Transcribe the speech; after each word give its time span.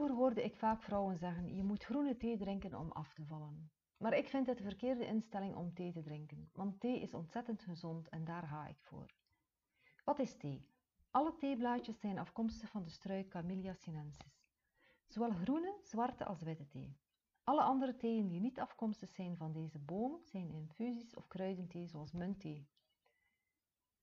Vroeger 0.00 0.18
hoorde 0.18 0.44
ik 0.44 0.56
vaak 0.56 0.82
vrouwen 0.82 1.16
zeggen: 1.16 1.54
je 1.54 1.62
moet 1.62 1.84
groene 1.84 2.16
thee 2.16 2.36
drinken 2.36 2.74
om 2.74 2.92
af 2.92 3.14
te 3.14 3.24
vallen. 3.24 3.70
Maar 3.96 4.16
ik 4.16 4.28
vind 4.28 4.46
het 4.46 4.58
de 4.58 4.64
verkeerde 4.64 5.06
instelling 5.06 5.56
om 5.56 5.74
thee 5.74 5.92
te 5.92 6.02
drinken, 6.02 6.50
want 6.52 6.80
thee 6.80 7.00
is 7.00 7.14
ontzettend 7.14 7.62
gezond 7.62 8.08
en 8.08 8.24
daar 8.24 8.46
ga 8.46 8.66
ik 8.66 8.78
voor. 8.80 9.14
Wat 10.04 10.18
is 10.18 10.36
thee? 10.36 10.68
Alle 11.10 11.36
theeblaadjes 11.36 12.00
zijn 12.00 12.18
afkomstig 12.18 12.70
van 12.70 12.82
de 12.82 12.90
struik 12.90 13.28
Camellia 13.28 13.74
sinensis. 13.74 14.44
Zowel 15.06 15.30
groene, 15.30 15.78
zwarte 15.82 16.24
als 16.24 16.42
witte 16.42 16.66
thee. 16.68 16.96
Alle 17.44 17.62
andere 17.62 17.96
theeën 17.96 18.28
die 18.28 18.40
niet 18.40 18.60
afkomstig 18.60 19.10
zijn 19.10 19.36
van 19.36 19.52
deze 19.52 19.78
boom 19.78 20.20
zijn 20.24 20.50
infusies 20.50 21.14
of 21.14 21.26
kruidenthee 21.26 21.86
zoals 21.86 22.12
muntthee. 22.12 22.68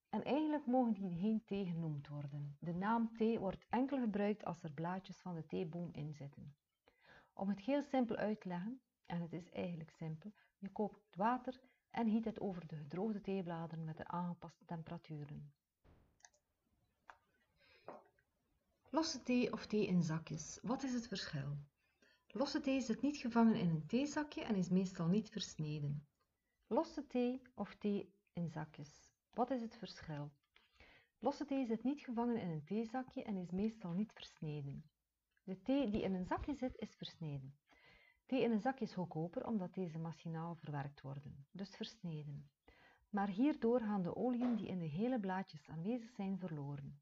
En 0.09 0.23
eigenlijk 0.23 0.65
mogen 0.65 0.93
die 0.93 1.19
geen 1.19 1.45
thee 1.45 1.65
genoemd 1.65 2.07
worden. 2.07 2.57
De 2.59 2.73
naam 2.73 3.17
thee 3.17 3.39
wordt 3.39 3.65
enkel 3.69 3.99
gebruikt 3.99 4.45
als 4.45 4.63
er 4.63 4.71
blaadjes 4.71 5.17
van 5.17 5.35
de 5.35 5.45
theeboom 5.45 5.89
in 5.91 6.13
zitten. 6.13 6.55
Om 7.33 7.49
het 7.49 7.59
heel 7.59 7.81
simpel 7.81 8.15
uit 8.15 8.41
te 8.41 8.47
leggen, 8.47 8.81
en 9.05 9.21
het 9.21 9.33
is 9.33 9.49
eigenlijk 9.49 9.91
simpel, 9.91 10.31
je 10.57 10.69
koopt 10.69 11.15
water 11.15 11.61
en 11.91 12.09
giet 12.09 12.25
het 12.25 12.39
over 12.39 12.67
de 12.67 12.75
gedroogde 12.75 13.21
theebladeren 13.21 13.83
met 13.83 13.97
de 13.97 14.07
aangepaste 14.07 14.65
temperaturen. 14.65 15.53
Losse 18.89 19.23
thee 19.23 19.53
of 19.53 19.65
thee 19.65 19.87
in 19.87 20.03
zakjes, 20.03 20.59
wat 20.61 20.83
is 20.83 20.93
het 20.93 21.07
verschil? 21.07 21.57
Losse 22.27 22.61
thee 22.61 22.81
zit 22.81 23.01
niet 23.01 23.17
gevangen 23.17 23.55
in 23.55 23.69
een 23.69 23.85
theezakje 23.85 24.43
en 24.43 24.55
is 24.55 24.69
meestal 24.69 25.07
niet 25.07 25.29
versneden. 25.29 26.07
Losse 26.67 27.07
thee 27.07 27.41
of 27.55 27.75
thee 27.75 28.13
in 28.33 28.49
zakjes, 28.49 29.09
wat 29.37 29.51
is 29.51 29.61
het 29.61 29.77
verschil? 29.77 30.31
Losse 31.19 31.45
thee 31.45 31.65
zit 31.65 31.83
niet 31.83 32.01
gevangen 32.01 32.41
in 32.41 32.49
een 32.49 32.63
theezakje 32.63 33.23
en 33.23 33.37
is 33.37 33.51
meestal 33.51 33.91
niet 33.91 34.11
versneden. 34.13 34.83
De 35.43 35.61
thee 35.61 35.89
die 35.89 36.01
in 36.01 36.13
een 36.13 36.25
zakje 36.25 36.53
zit, 36.53 36.77
is 36.77 36.95
versneden. 36.95 37.57
Thee 38.25 38.41
in 38.41 38.51
een 38.51 38.59
zakje 38.59 38.85
is 38.85 38.93
goedkoper 38.93 39.45
omdat 39.45 39.73
deze 39.73 39.99
machinaal 39.99 40.55
verwerkt 40.55 41.01
worden, 41.01 41.45
dus 41.51 41.75
versneden. 41.75 42.49
Maar 43.09 43.27
hierdoor 43.27 43.79
gaan 43.79 44.01
de 44.01 44.15
oliën 44.15 44.55
die 44.55 44.67
in 44.67 44.79
de 44.79 44.85
hele 44.85 45.19
blaadjes 45.19 45.67
aanwezig 45.67 46.09
zijn 46.09 46.39
verloren. 46.39 47.01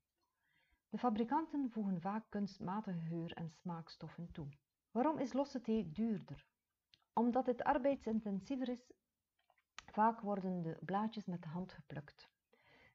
De 0.89 0.97
fabrikanten 0.97 1.71
voegen 1.71 2.01
vaak 2.01 2.25
kunstmatige 2.29 2.99
geur- 2.99 3.33
en 3.33 3.49
smaakstoffen 3.49 4.31
toe. 4.31 4.47
Waarom 4.91 5.19
is 5.19 5.33
losse 5.33 5.61
thee 5.61 5.91
duurder? 5.91 6.45
Omdat 7.13 7.45
het 7.45 7.63
arbeidsintensiever 7.63 8.69
is, 8.69 8.91
vaak 9.95 10.21
worden 10.21 10.61
de 10.61 10.77
blaadjes 10.81 11.25
met 11.25 11.41
de 11.41 11.47
hand 11.47 11.71
geplukt. 11.71 12.29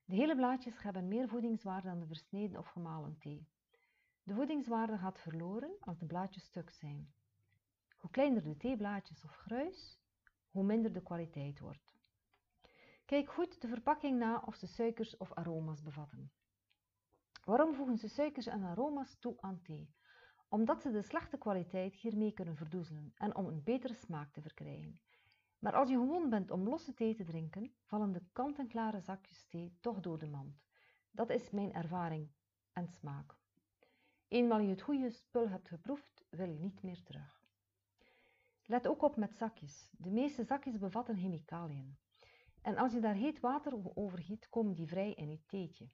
De 0.04 0.14
hele 0.14 0.36
blaadjes 0.36 0.82
hebben 0.82 1.08
meer 1.08 1.28
voedingswaarde 1.28 1.88
dan 1.88 1.98
de 1.98 2.06
versneden 2.06 2.58
of 2.58 2.66
gemalen 2.66 3.18
thee. 3.18 3.48
De 4.22 4.34
voedingswaarde 4.34 4.98
gaat 4.98 5.20
verloren 5.20 5.76
als 5.80 5.98
de 5.98 6.06
blaadjes 6.06 6.44
stuk 6.44 6.70
zijn. 6.70 7.12
Hoe 7.96 8.10
kleiner 8.10 8.42
de 8.42 8.56
theeblaadjes 8.56 9.24
of 9.24 9.36
gruis, 9.36 9.98
hoe 10.50 10.64
minder 10.64 10.92
de 10.92 11.02
kwaliteit 11.02 11.60
wordt. 11.60 11.98
Kijk 13.04 13.30
goed 13.32 13.60
de 13.60 13.68
verpakking 13.68 14.18
na 14.18 14.42
of 14.46 14.54
ze 14.54 14.66
suikers 14.66 15.16
of 15.16 15.32
aroma's 15.32 15.82
bevatten. 15.82 16.32
Waarom 17.44 17.74
voegen 17.74 17.98
ze 17.98 18.08
suikers 18.08 18.46
en 18.46 18.64
aroma's 18.64 19.18
toe 19.18 19.34
aan 19.40 19.62
thee? 19.62 19.94
Omdat 20.48 20.82
ze 20.82 20.90
de 20.90 21.02
slechte 21.02 21.38
kwaliteit 21.38 21.94
hiermee 21.94 22.32
kunnen 22.32 22.56
verdoezelen 22.56 23.12
en 23.16 23.34
om 23.34 23.46
een 23.46 23.62
betere 23.62 23.94
smaak 23.94 24.32
te 24.32 24.40
verkrijgen. 24.40 25.00
Maar 25.60 25.74
als 25.74 25.88
je 25.88 25.94
gewoon 25.94 26.30
bent 26.30 26.50
om 26.50 26.68
losse 26.68 26.94
thee 26.94 27.14
te 27.14 27.24
drinken, 27.24 27.74
vallen 27.84 28.12
de 28.12 28.22
kant-en-klare 28.32 29.00
zakjes 29.00 29.46
thee 29.46 29.76
toch 29.80 30.00
door 30.00 30.18
de 30.18 30.26
mand. 30.26 30.62
Dat 31.10 31.30
is 31.30 31.50
mijn 31.50 31.72
ervaring 31.72 32.30
en 32.72 32.88
smaak. 32.88 33.38
Eenmaal 34.28 34.60
je 34.60 34.68
het 34.68 34.82
goede 34.82 35.10
spul 35.10 35.48
hebt 35.48 35.68
geproefd, 35.68 36.24
wil 36.30 36.48
je 36.48 36.58
niet 36.58 36.82
meer 36.82 37.02
terug. 37.02 37.40
Let 38.62 38.86
ook 38.86 39.02
op 39.02 39.16
met 39.16 39.36
zakjes. 39.36 39.90
De 39.90 40.10
meeste 40.10 40.44
zakjes 40.44 40.78
bevatten 40.78 41.16
chemicaliën. 41.16 41.98
En 42.62 42.76
als 42.76 42.92
je 42.92 43.00
daar 43.00 43.14
heet 43.14 43.40
water 43.40 43.94
over 43.94 44.18
giet, 44.18 44.48
komen 44.48 44.74
die 44.74 44.86
vrij 44.86 45.12
in 45.12 45.30
je 45.30 45.44
theetje. 45.46 45.90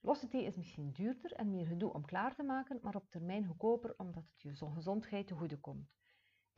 Losse 0.00 0.28
thee 0.28 0.44
is 0.44 0.56
misschien 0.56 0.90
duurder 0.92 1.32
en 1.32 1.50
meer 1.50 1.66
gedoe 1.66 1.92
om 1.92 2.04
klaar 2.04 2.34
te 2.34 2.42
maken, 2.42 2.78
maar 2.82 2.94
op 2.94 3.10
termijn 3.10 3.46
goedkoper 3.46 3.94
omdat 3.96 4.24
het 4.28 4.42
je 4.42 4.70
gezondheid 4.72 5.26
te 5.26 5.34
goede 5.34 5.60
komt. 5.60 5.96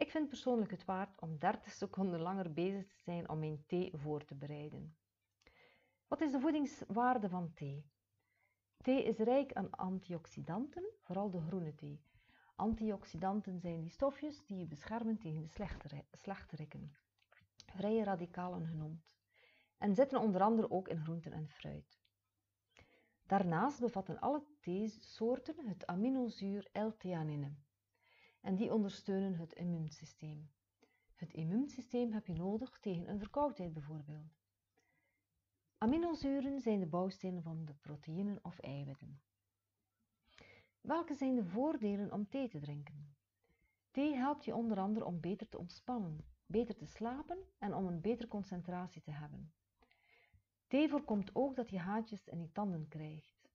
Ik 0.00 0.10
vind 0.10 0.28
persoonlijk 0.28 0.70
het 0.70 0.84
waard 0.84 1.20
om 1.20 1.38
30 1.38 1.72
seconden 1.72 2.20
langer 2.20 2.52
bezig 2.52 2.86
te 2.86 3.02
zijn 3.02 3.28
om 3.28 3.38
mijn 3.38 3.64
thee 3.66 3.90
voor 3.94 4.24
te 4.24 4.34
bereiden. 4.34 4.96
Wat 6.08 6.20
is 6.20 6.32
de 6.32 6.40
voedingswaarde 6.40 7.28
van 7.28 7.52
thee? 7.54 7.90
Thee 8.76 9.04
is 9.04 9.18
rijk 9.18 9.52
aan 9.52 9.70
antioxidanten, 9.70 10.84
vooral 11.00 11.30
de 11.30 11.40
groene 11.40 11.74
thee. 11.74 12.00
Antioxidanten 12.56 13.60
zijn 13.60 13.80
die 13.80 13.90
stofjes 13.90 14.44
die 14.46 14.58
je 14.58 14.66
beschermen 14.66 15.18
tegen 15.18 15.42
de 15.42 16.04
slechterikken, 16.12 16.96
vrije 17.66 18.04
radicalen 18.04 18.66
genoemd, 18.66 19.16
en 19.78 19.94
zitten 19.94 20.20
onder 20.20 20.40
andere 20.40 20.70
ook 20.70 20.88
in 20.88 21.02
groenten 21.02 21.32
en 21.32 21.48
fruit. 21.48 22.00
Daarnaast 23.26 23.80
bevatten 23.80 24.20
alle 24.20 24.42
theesoorten 24.60 25.68
het 25.68 25.86
aminozuur 25.86 26.68
L-theanine 26.72 27.54
en 28.40 28.56
die 28.56 28.72
ondersteunen 28.72 29.34
het 29.34 29.52
immuunsysteem. 29.52 30.50
Het 31.14 31.32
immuunsysteem 31.32 32.12
heb 32.12 32.26
je 32.26 32.34
nodig 32.34 32.78
tegen 32.78 33.08
een 33.08 33.18
verkoudheid 33.18 33.72
bijvoorbeeld. 33.72 34.40
Aminozuren 35.78 36.60
zijn 36.60 36.80
de 36.80 36.86
bouwstenen 36.86 37.42
van 37.42 37.64
de 37.64 37.74
proteïnen 37.74 38.38
of 38.42 38.58
eiwitten. 38.58 39.20
Welke 40.80 41.14
zijn 41.14 41.34
de 41.34 41.44
voordelen 41.44 42.12
om 42.12 42.28
thee 42.28 42.48
te 42.48 42.58
drinken? 42.58 43.14
Thee 43.90 44.14
helpt 44.14 44.44
je 44.44 44.54
onder 44.54 44.78
andere 44.78 45.04
om 45.04 45.20
beter 45.20 45.48
te 45.48 45.58
ontspannen, 45.58 46.24
beter 46.46 46.76
te 46.76 46.86
slapen 46.86 47.38
en 47.58 47.74
om 47.74 47.86
een 47.86 48.00
betere 48.00 48.28
concentratie 48.28 49.02
te 49.02 49.10
hebben. 49.10 49.52
Thee 50.66 50.88
voorkomt 50.88 51.34
ook 51.34 51.56
dat 51.56 51.70
je 51.70 51.78
haatjes 51.78 52.28
en 52.28 52.40
je 52.40 52.52
tanden 52.52 52.88
krijgt. 52.88 53.48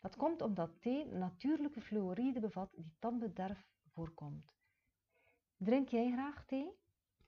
Dat 0.00 0.16
komt 0.16 0.42
omdat 0.42 0.80
thee 0.80 1.06
natuurlijke 1.06 1.80
fluoride 1.80 2.40
bevat 2.40 2.74
die 2.74 2.92
tandbederf 2.98 3.70
voorkomt. 3.92 4.54
Drink 5.56 5.88
jij 5.88 6.10
graag 6.12 6.44
thee? 6.44 6.78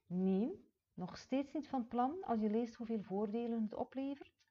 Nee, 0.06 0.68
nog 0.94 1.18
steeds 1.18 1.52
niet 1.52 1.68
van 1.68 1.88
plan 1.88 2.24
als 2.24 2.40
je 2.40 2.50
leest 2.50 2.74
hoeveel 2.74 3.02
voordelen 3.02 3.62
het 3.62 3.74
oplevert? 3.74 4.43